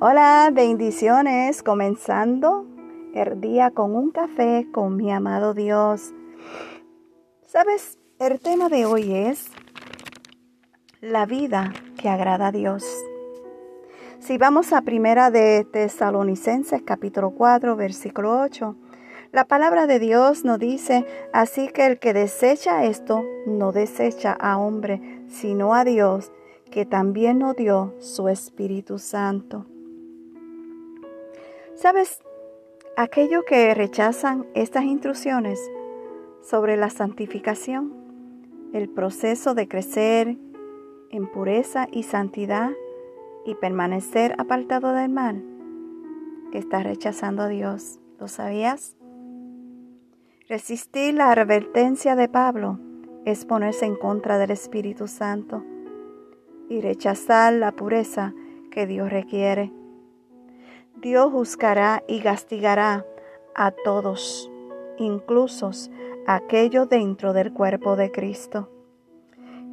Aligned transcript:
Hola, 0.00 0.48
bendiciones, 0.52 1.64
comenzando 1.64 2.64
el 3.14 3.40
día 3.40 3.72
con 3.72 3.96
un 3.96 4.12
café 4.12 4.68
con 4.70 4.94
mi 4.94 5.10
amado 5.10 5.54
Dios. 5.54 6.14
Sabes, 7.48 7.98
el 8.20 8.38
tema 8.38 8.68
de 8.68 8.86
hoy 8.86 9.12
es 9.12 9.50
la 11.00 11.26
vida 11.26 11.72
que 12.00 12.08
agrada 12.08 12.46
a 12.46 12.52
Dios. 12.52 12.84
Si 14.20 14.38
vamos 14.38 14.72
a 14.72 14.82
primera 14.82 15.32
de 15.32 15.64
Tesalonicenses 15.64 16.82
capítulo 16.82 17.32
4 17.32 17.74
versículo 17.74 18.40
8, 18.40 18.76
la 19.32 19.46
palabra 19.46 19.88
de 19.88 19.98
Dios 19.98 20.44
nos 20.44 20.60
dice, 20.60 21.06
así 21.32 21.66
que 21.66 21.86
el 21.86 21.98
que 21.98 22.12
desecha 22.12 22.84
esto 22.84 23.24
no 23.48 23.72
desecha 23.72 24.30
a 24.30 24.58
hombre, 24.58 25.24
sino 25.26 25.74
a 25.74 25.82
Dios, 25.82 26.30
que 26.70 26.86
también 26.86 27.40
nos 27.40 27.56
dio 27.56 27.96
su 27.98 28.28
Espíritu 28.28 29.00
Santo. 29.00 29.66
¿Sabes? 31.78 32.24
Aquellos 32.96 33.44
que 33.44 33.72
rechazan 33.72 34.48
estas 34.54 34.82
instrucciones 34.82 35.60
sobre 36.42 36.76
la 36.76 36.90
santificación, 36.90 37.92
el 38.72 38.88
proceso 38.88 39.54
de 39.54 39.68
crecer 39.68 40.36
en 41.12 41.30
pureza 41.30 41.86
y 41.92 42.02
santidad 42.02 42.70
y 43.46 43.54
permanecer 43.54 44.34
apartado 44.38 44.92
del 44.92 45.08
mal, 45.08 45.44
está 46.52 46.82
rechazando 46.82 47.44
a 47.44 47.48
Dios. 47.48 48.00
¿Lo 48.18 48.26
sabías? 48.26 48.96
Resistir 50.48 51.14
la 51.14 51.30
advertencia 51.30 52.16
de 52.16 52.28
Pablo 52.28 52.80
es 53.24 53.44
ponerse 53.44 53.86
en 53.86 53.94
contra 53.94 54.38
del 54.38 54.50
Espíritu 54.50 55.06
Santo 55.06 55.62
y 56.68 56.80
rechazar 56.80 57.52
la 57.52 57.70
pureza 57.70 58.34
que 58.72 58.88
Dios 58.88 59.10
requiere. 59.10 59.77
Dios 61.00 61.30
juzgará 61.30 62.02
y 62.08 62.20
castigará 62.20 63.06
a 63.54 63.70
todos, 63.70 64.50
incluso 64.98 65.70
aquellos 66.26 66.88
dentro 66.88 67.32
del 67.32 67.52
cuerpo 67.52 67.94
de 67.94 68.10
Cristo, 68.10 68.68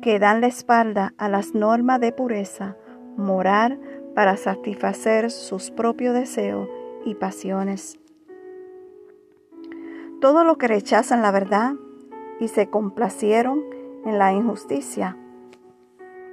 que 0.03 0.19
dan 0.19 0.41
la 0.41 0.47
espalda 0.47 1.15
a 1.17 1.27
las 1.27 1.55
normas 1.55 1.99
de 1.99 2.11
pureza 2.11 2.77
moral 3.17 3.79
para 4.13 4.37
satisfacer 4.37 5.31
sus 5.31 5.71
propios 5.71 6.13
deseos 6.13 6.69
y 7.05 7.15
pasiones. 7.15 7.97
Todos 10.21 10.45
los 10.45 10.57
que 10.57 10.67
rechazan 10.67 11.23
la 11.23 11.31
verdad 11.31 11.73
y 12.39 12.49
se 12.49 12.69
complacieron 12.69 13.63
en 14.05 14.19
la 14.19 14.31
injusticia, 14.31 15.17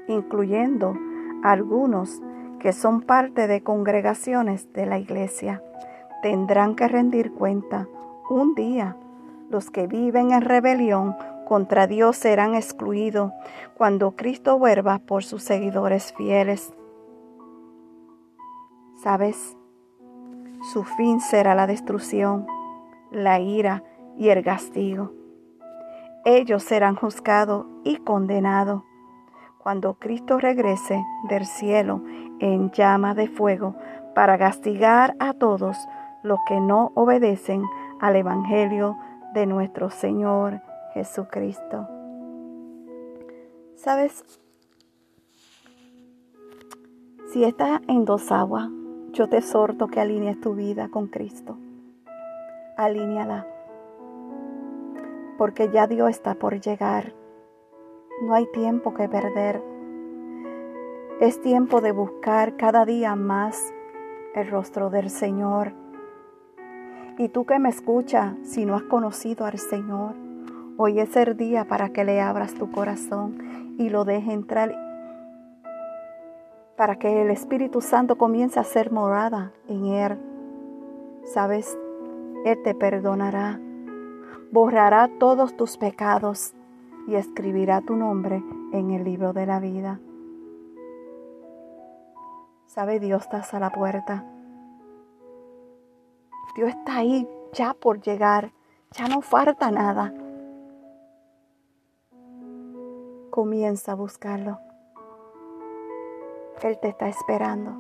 incluyendo 0.07 0.95
algunos 1.43 2.21
que 2.63 2.73
son 2.73 3.01
parte 3.03 3.49
de 3.49 3.65
congregaciones 3.65 4.73
de 4.73 4.87
la 4.87 4.97
iglesia, 4.97 5.61
tendrán 6.23 6.77
que 6.77 6.87
rendir 6.87 7.33
cuenta 7.33 7.89
un 8.31 8.55
día. 8.55 8.97
Los 9.51 9.69
que 9.71 9.89
viven 9.89 10.31
en 10.31 10.43
rebelión 10.43 11.17
contra 11.45 11.89
Dios 11.89 12.17
serán 12.17 12.55
excluidos 12.55 13.33
cuando 13.75 14.13
Cristo 14.13 14.61
vuelva 14.61 15.01
por 15.01 15.25
sus 15.25 15.43
seguidores 15.43 16.15
fieles. 16.15 16.73
¿Sabes? 19.03 19.57
Su 20.73 20.85
fin 20.85 21.21
será 21.21 21.57
la 21.57 21.67
destrucción, 21.67 22.47
la 23.11 23.41
ira 23.41 23.83
y 24.17 24.29
el 24.29 24.45
castigo. 24.45 25.11
Ellos 26.25 26.63
serán 26.63 26.95
juzgados 26.95 27.67
y 27.83 27.97
condenados 27.97 28.85
cuando 29.63 29.95
Cristo 29.95 30.39
regrese 30.39 31.05
del 31.29 31.47
cielo 31.47 32.03
en 32.41 32.71
llama 32.73 33.15
de 33.15 33.29
fuego 33.29 33.77
para 34.15 34.37
castigar 34.37 35.15
a 35.21 35.35
todos 35.35 35.77
los 36.23 36.41
que 36.47 36.61
no 36.61 36.93
obedecen 36.95 37.63
al 38.01 38.17
Evangelio 38.17 38.97
de 39.35 39.47
nuestro 39.47 39.91
Señor 39.91 40.61
Jesucristo. 40.95 41.89
¿Sabes? 43.77 44.25
Si 47.33 47.45
estás 47.45 47.81
en 47.89 48.05
dos 48.05 48.31
aguas, 48.31 48.69
yo 49.13 49.29
te 49.29 49.39
exhorto 49.39 49.87
que 49.89 50.01
alinees 50.01 50.41
tu 50.41 50.55
vida 50.55 50.89
con 50.89 51.07
Cristo. 51.07 51.57
Alíneala. 52.77 53.47
Porque 55.39 55.71
ya 55.71 55.87
Dios 55.87 56.11
está 56.11 56.35
por 56.35 56.61
llegar. 56.61 57.22
No 58.23 58.35
hay 58.35 58.47
tiempo 58.47 58.95
que 58.95 59.09
perder. 59.09 59.61
Es 61.19 61.41
tiempo 61.41 61.81
de 61.81 61.91
buscar 61.91 62.57
cada 62.57 62.85
día 62.85 63.17
más 63.17 63.75
el 64.37 64.49
rostro 64.49 64.91
del 64.91 65.11
Señor. 65.11 65.73
Y 67.19 67.31
tú 67.31 67.45
que 67.47 67.59
me 67.59 67.69
escuchas, 67.69 68.37
si 68.45 68.65
no 68.65 68.77
has 68.77 68.85
conocido 68.85 69.45
al 69.45 69.59
Señor, 69.59 70.15
hoy 70.77 71.01
es 71.01 71.17
el 71.17 71.37
día 71.37 71.67
para 71.67 71.89
que 71.89 72.05
le 72.05 72.21
abras 72.21 72.55
tu 72.55 72.71
corazón 72.71 73.75
y 73.77 73.91
lo 73.91 74.05
dejes 74.05 74.33
entrar 74.33 74.73
para 76.77 77.01
que 77.01 77.23
el 77.23 77.31
Espíritu 77.31 77.81
Santo 77.81 78.17
comience 78.17 78.61
a 78.61 78.65
ser 78.65 78.93
morada 78.93 79.51
en 79.67 79.87
él. 79.87 80.19
Sabes, 81.25 81.77
Él 82.45 82.63
te 82.63 82.77
perdonará, 82.77 83.59
borrará 84.53 85.11
todos 85.19 85.57
tus 85.57 85.77
pecados 85.77 86.55
y 87.07 87.15
escribirá 87.15 87.81
tu 87.81 87.97
nombre 87.97 88.43
en 88.73 88.91
el 88.91 89.05
libro 89.05 89.33
de 89.33 89.47
la 89.47 89.61
vida. 89.61 90.01
Sabe, 92.67 93.01
Dios 93.01 93.23
está 93.23 93.57
a 93.57 93.61
la 93.61 93.71
puerta. 93.71 94.25
Dios 96.57 96.71
está 96.71 96.97
ahí 96.97 97.29
ya 97.53 97.75
por 97.75 98.01
llegar. 98.01 98.53
Ya 98.93 99.09
no 99.09 99.21
falta 99.21 99.71
nada. 99.71 100.13
Comienza 103.31 103.93
a 103.93 103.95
buscarlo. 103.95 104.59
Él 106.63 106.79
te 106.81 106.89
está 106.89 107.09
esperando. 107.09 107.73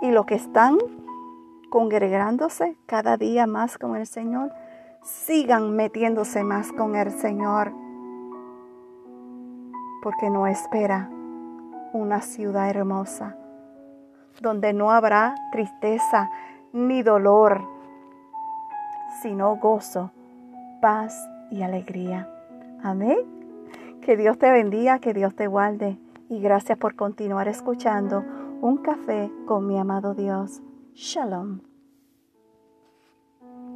Y 0.00 0.10
los 0.10 0.24
que 0.26 0.34
están 0.34 0.78
congregándose 1.70 2.76
cada 2.86 3.16
día 3.16 3.46
más 3.46 3.78
con 3.78 3.96
el 3.96 4.06
Señor, 4.06 4.52
sigan 5.02 5.74
metiéndose 5.74 6.44
más 6.44 6.72
con 6.72 6.96
el 6.96 7.10
Señor. 7.10 7.72
Porque 10.02 10.30
no 10.30 10.46
espera 10.46 11.10
una 11.92 12.20
ciudad 12.20 12.70
hermosa, 12.70 13.36
donde 14.40 14.72
no 14.72 14.90
habrá 14.90 15.34
tristeza 15.52 16.30
ni 16.72 17.02
dolor, 17.02 17.62
sino 19.20 19.56
gozo, 19.56 20.10
paz 20.80 21.28
y 21.50 21.62
alegría. 21.62 22.28
Amén. 22.82 23.18
Que 24.00 24.16
Dios 24.16 24.38
te 24.38 24.50
bendiga, 24.50 24.98
que 24.98 25.14
Dios 25.14 25.36
te 25.36 25.46
guarde 25.46 25.98
y 26.28 26.40
gracias 26.40 26.78
por 26.78 26.96
continuar 26.96 27.46
escuchando 27.46 28.24
un 28.60 28.78
café 28.78 29.30
con 29.46 29.66
mi 29.66 29.78
amado 29.78 30.14
Dios. 30.14 30.62
Shalom. 30.94 31.71